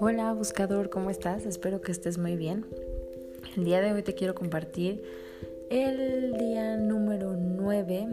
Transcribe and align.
Hola 0.00 0.32
buscador, 0.32 0.88
¿cómo 0.88 1.10
estás? 1.10 1.44
Espero 1.44 1.82
que 1.82 1.92
estés 1.92 2.16
muy 2.16 2.36
bien. 2.36 2.64
El 3.56 3.64
día 3.64 3.80
de 3.82 3.92
hoy 3.92 4.02
te 4.02 4.14
quiero 4.14 4.34
compartir 4.34 5.02
el 5.68 6.38
día 6.38 6.76
número 6.78 7.36
9 7.36 8.08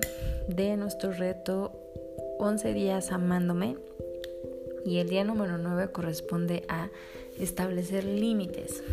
de 0.50 0.76
nuestro 0.76 1.14
reto 1.14 1.72
11 2.40 2.74
días 2.74 3.12
amándome. 3.12 3.78
Y 4.86 4.98
el 4.98 5.08
día 5.08 5.24
número 5.24 5.58
9 5.58 5.92
corresponde 5.92 6.64
a 6.68 6.90
establecer 7.40 8.04
límites. 8.04 8.84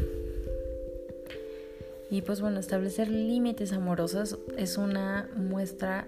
Y 2.09 2.23
pues 2.23 2.41
bueno, 2.41 2.61
establecer 2.61 3.09
límites 3.09 3.73
amorosos 3.73 4.39
es 4.57 4.79
una 4.79 5.29
muestra 5.35 6.07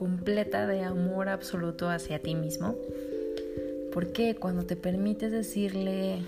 completa 0.00 0.66
de 0.66 0.82
amor 0.82 1.28
absoluto 1.28 1.90
hacia 1.90 2.22
ti 2.22 2.34
mismo. 2.34 2.74
Porque 3.92 4.34
cuando 4.34 4.64
te 4.64 4.74
permites 4.74 5.30
decirle 5.30 6.22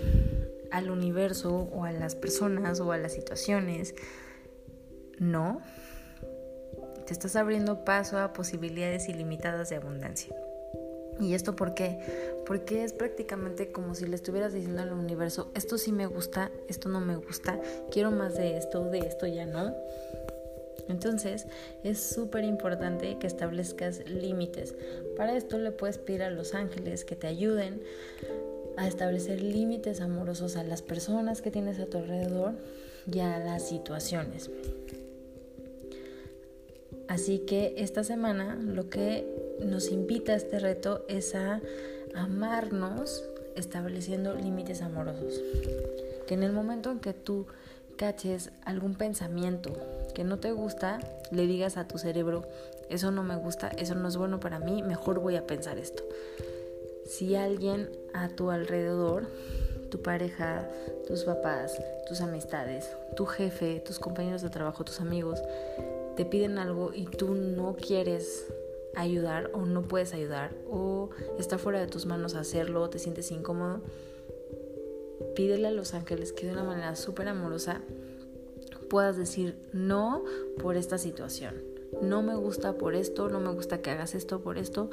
al 0.70 0.90
universo 0.90 1.70
o 1.72 1.84
a 1.84 1.90
las 1.90 2.14
personas 2.14 2.80
o 2.80 2.92
a 2.92 2.98
las 2.98 3.14
situaciones 3.14 3.94
no, 5.18 5.62
te 7.06 7.14
estás 7.14 7.34
abriendo 7.34 7.82
paso 7.82 8.18
a 8.18 8.34
posibilidades 8.34 9.08
ilimitadas 9.08 9.70
de 9.70 9.76
abundancia. 9.76 10.36
¿Y 11.18 11.32
esto 11.32 11.56
por 11.56 11.72
qué? 11.72 11.98
Porque 12.44 12.84
es 12.84 12.92
prácticamente 12.92 13.72
como 13.72 13.94
si 13.94 14.04
le 14.04 14.16
estuvieras 14.16 14.52
diciendo 14.52 14.82
al 14.82 14.92
universo, 14.92 15.50
esto 15.54 15.78
sí 15.78 15.92
me 15.92 16.04
gusta, 16.04 16.50
esto 16.68 16.90
no 16.90 17.00
me 17.00 17.16
gusta, 17.16 17.58
quiero 17.90 18.10
más 18.10 18.34
de 18.34 18.58
esto, 18.58 18.90
de 18.90 18.98
esto 18.98 19.26
ya 19.26 19.46
no. 19.46 19.74
Entonces 20.92 21.46
es 21.82 21.98
súper 21.98 22.44
importante 22.44 23.18
que 23.18 23.26
establezcas 23.26 24.08
límites. 24.08 24.74
Para 25.16 25.36
esto 25.36 25.58
le 25.58 25.72
puedes 25.72 25.98
pedir 25.98 26.22
a 26.22 26.30
los 26.30 26.54
ángeles 26.54 27.04
que 27.04 27.16
te 27.16 27.26
ayuden 27.26 27.82
a 28.76 28.86
establecer 28.86 29.42
límites 29.42 30.00
amorosos 30.00 30.56
a 30.56 30.62
las 30.62 30.82
personas 30.82 31.42
que 31.42 31.50
tienes 31.50 31.80
a 31.80 31.86
tu 31.86 31.98
alrededor 31.98 32.54
y 33.10 33.18
a 33.18 33.38
las 33.38 33.68
situaciones. 33.68 34.50
Así 37.08 37.40
que 37.40 37.74
esta 37.76 38.04
semana 38.04 38.54
lo 38.54 38.88
que 38.88 39.26
nos 39.64 39.90
invita 39.90 40.32
a 40.32 40.36
este 40.36 40.58
reto 40.58 41.04
es 41.08 41.34
a 41.34 41.60
amarnos 42.14 43.24
estableciendo 43.56 44.34
límites 44.34 44.82
amorosos. 44.82 45.40
Que 46.26 46.34
en 46.34 46.42
el 46.42 46.52
momento 46.52 46.90
en 46.90 47.00
que 47.00 47.12
tú 47.12 47.46
caches 47.96 48.50
algún 48.64 48.94
pensamiento 48.94 49.72
que 50.12 50.24
no 50.24 50.38
te 50.38 50.52
gusta, 50.52 51.00
le 51.30 51.46
digas 51.46 51.76
a 51.76 51.86
tu 51.86 51.98
cerebro, 51.98 52.42
eso 52.88 53.10
no 53.10 53.22
me 53.22 53.36
gusta, 53.36 53.68
eso 53.68 53.94
no 53.94 54.08
es 54.08 54.16
bueno 54.16 54.40
para 54.40 54.58
mí, 54.58 54.82
mejor 54.82 55.20
voy 55.20 55.36
a 55.36 55.46
pensar 55.46 55.78
esto. 55.78 56.02
Si 57.06 57.34
alguien 57.34 57.90
a 58.12 58.28
tu 58.28 58.50
alrededor, 58.50 59.26
tu 59.90 60.00
pareja, 60.02 60.68
tus 61.06 61.24
papás, 61.24 61.78
tus 62.08 62.20
amistades, 62.20 62.88
tu 63.16 63.26
jefe, 63.26 63.80
tus 63.80 63.98
compañeros 63.98 64.42
de 64.42 64.50
trabajo, 64.50 64.84
tus 64.84 65.00
amigos, 65.00 65.42
te 66.16 66.24
piden 66.24 66.58
algo 66.58 66.92
y 66.94 67.06
tú 67.06 67.34
no 67.34 67.76
quieres 67.76 68.46
ayudar 68.94 69.50
o 69.54 69.62
no 69.62 69.82
puedes 69.82 70.12
ayudar 70.12 70.50
o 70.70 71.10
está 71.38 71.58
fuera 71.58 71.80
de 71.80 71.86
tus 71.86 72.04
manos 72.04 72.34
hacerlo 72.34 72.90
te 72.90 72.98
sientes 72.98 73.30
incómodo, 73.30 73.80
pídele 75.34 75.68
a 75.68 75.70
los 75.70 75.94
ángeles 75.94 76.32
que 76.32 76.46
de 76.46 76.52
una 76.52 76.64
manera 76.64 76.94
súper 76.96 77.28
amorosa 77.28 77.80
puedas 78.92 79.16
decir 79.16 79.56
no 79.72 80.22
por 80.60 80.76
esta 80.76 80.98
situación. 80.98 81.54
No 82.02 82.20
me 82.20 82.34
gusta 82.34 82.74
por 82.74 82.94
esto, 82.94 83.30
no 83.30 83.40
me 83.40 83.50
gusta 83.50 83.80
que 83.80 83.90
hagas 83.90 84.14
esto 84.14 84.42
por 84.42 84.58
esto, 84.58 84.90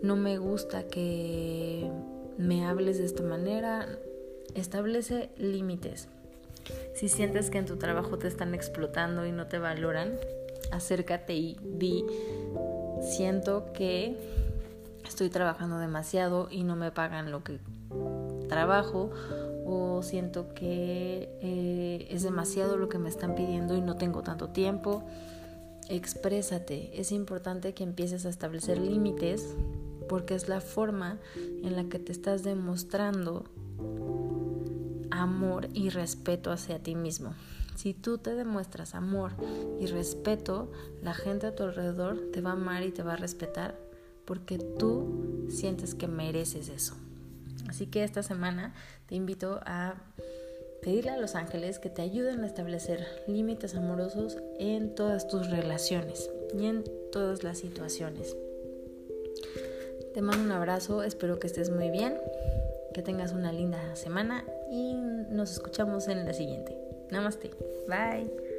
no 0.00 0.14
me 0.14 0.38
gusta 0.38 0.86
que 0.86 1.90
me 2.38 2.64
hables 2.64 2.98
de 2.98 3.04
esta 3.04 3.24
manera. 3.24 3.98
Establece 4.54 5.30
límites. 5.38 6.08
Si 6.94 7.08
sientes 7.08 7.50
que 7.50 7.58
en 7.58 7.66
tu 7.66 7.78
trabajo 7.78 8.16
te 8.16 8.28
están 8.28 8.54
explotando 8.54 9.26
y 9.26 9.32
no 9.32 9.48
te 9.48 9.58
valoran, 9.58 10.20
acércate 10.70 11.34
y 11.34 11.56
di, 11.64 12.04
siento 13.00 13.72
que 13.72 14.16
estoy 15.04 15.30
trabajando 15.30 15.78
demasiado 15.78 16.46
y 16.48 16.62
no 16.62 16.76
me 16.76 16.92
pagan 16.92 17.32
lo 17.32 17.42
que 17.42 17.58
trabajo 18.48 19.10
o 19.64 20.02
siento 20.02 20.54
que 20.54 21.28
eh, 21.40 22.06
es 22.10 22.22
demasiado 22.22 22.76
lo 22.76 22.88
que 22.88 22.98
me 22.98 23.08
están 23.08 23.34
pidiendo 23.34 23.76
y 23.76 23.80
no 23.80 23.96
tengo 23.96 24.22
tanto 24.22 24.48
tiempo. 24.48 25.04
Exprésate, 25.88 27.00
es 27.00 27.12
importante 27.12 27.74
que 27.74 27.84
empieces 27.84 28.24
a 28.26 28.28
establecer 28.28 28.78
límites 28.78 29.54
porque 30.08 30.34
es 30.34 30.48
la 30.48 30.60
forma 30.60 31.18
en 31.36 31.76
la 31.76 31.84
que 31.84 31.98
te 31.98 32.12
estás 32.12 32.42
demostrando 32.42 33.44
amor 35.10 35.68
y 35.74 35.90
respeto 35.90 36.50
hacia 36.50 36.82
ti 36.82 36.94
mismo. 36.94 37.34
Si 37.76 37.94
tú 37.94 38.18
te 38.18 38.34
demuestras 38.34 38.94
amor 38.94 39.32
y 39.80 39.86
respeto, 39.86 40.70
la 41.02 41.14
gente 41.14 41.46
a 41.46 41.56
tu 41.56 41.62
alrededor 41.62 42.18
te 42.32 42.40
va 42.40 42.50
a 42.50 42.54
amar 42.54 42.82
y 42.82 42.92
te 42.92 43.02
va 43.02 43.14
a 43.14 43.16
respetar 43.16 43.78
porque 44.24 44.58
tú 44.58 45.46
sientes 45.48 45.94
que 45.94 46.08
mereces 46.08 46.68
eso. 46.68 46.94
Así 47.68 47.86
que 47.86 48.04
esta 48.04 48.22
semana 48.22 48.74
te 49.06 49.14
invito 49.14 49.60
a 49.64 49.94
pedirle 50.82 51.12
a 51.12 51.16
los 51.16 51.34
ángeles 51.34 51.78
que 51.78 51.90
te 51.90 52.02
ayuden 52.02 52.42
a 52.42 52.46
establecer 52.46 53.06
límites 53.28 53.74
amorosos 53.74 54.36
en 54.58 54.94
todas 54.94 55.28
tus 55.28 55.48
relaciones 55.48 56.28
y 56.58 56.66
en 56.66 56.84
todas 57.12 57.44
las 57.44 57.58
situaciones. 57.58 58.36
Te 60.12 60.20
mando 60.20 60.44
un 60.44 60.52
abrazo, 60.52 61.02
espero 61.02 61.38
que 61.38 61.46
estés 61.46 61.70
muy 61.70 61.90
bien, 61.90 62.18
que 62.92 63.02
tengas 63.02 63.32
una 63.32 63.52
linda 63.52 63.96
semana 63.96 64.44
y 64.70 64.94
nos 64.94 65.52
escuchamos 65.52 66.08
en 66.08 66.26
la 66.26 66.34
siguiente. 66.34 66.76
Namaste. 67.10 67.50
Bye. 67.88 68.51